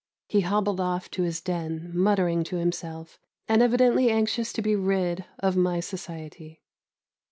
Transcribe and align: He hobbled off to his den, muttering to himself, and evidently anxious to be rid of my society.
He 0.27 0.41
hobbled 0.41 0.79
off 0.81 1.11
to 1.11 1.21
his 1.21 1.41
den, 1.41 1.91
muttering 1.93 2.43
to 2.45 2.55
himself, 2.55 3.19
and 3.47 3.61
evidently 3.61 4.09
anxious 4.09 4.51
to 4.53 4.61
be 4.63 4.75
rid 4.75 5.25
of 5.37 5.55
my 5.55 5.79
society. 5.79 6.63